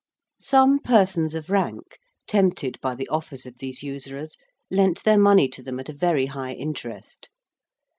[0.39, 4.35] Some persons of rank, tempted by the offers of these usurers,
[4.71, 7.29] lent their money to them at a very high interest.